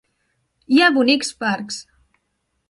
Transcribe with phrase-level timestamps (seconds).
[0.77, 1.79] Hi ha bonics parcs.